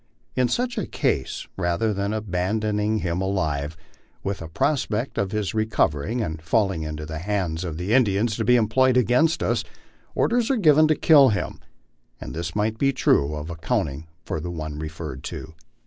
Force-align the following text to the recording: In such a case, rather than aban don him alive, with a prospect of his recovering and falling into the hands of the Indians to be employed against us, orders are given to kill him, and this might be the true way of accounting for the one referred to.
In 0.35 0.47
such 0.47 0.79
a 0.79 0.87
case, 0.87 1.45
rather 1.57 1.93
than 1.93 2.09
aban 2.11 2.59
don 2.61 2.79
him 2.79 3.21
alive, 3.21 3.77
with 4.23 4.41
a 4.41 4.47
prospect 4.47 5.19
of 5.19 5.31
his 5.31 5.53
recovering 5.53 6.23
and 6.23 6.41
falling 6.41 6.81
into 6.81 7.05
the 7.05 7.19
hands 7.19 7.63
of 7.63 7.77
the 7.77 7.93
Indians 7.93 8.35
to 8.37 8.43
be 8.43 8.55
employed 8.55 8.97
against 8.97 9.43
us, 9.43 9.63
orders 10.15 10.49
are 10.49 10.55
given 10.57 10.87
to 10.87 10.95
kill 10.95 11.29
him, 11.29 11.59
and 12.19 12.33
this 12.33 12.55
might 12.55 12.79
be 12.79 12.87
the 12.89 12.93
true 12.93 13.27
way 13.33 13.39
of 13.41 13.51
accounting 13.51 14.07
for 14.25 14.39
the 14.39 14.49
one 14.49 14.79
referred 14.79 15.21
to. 15.25 15.53